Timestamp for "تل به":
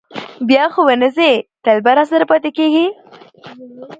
1.63-1.91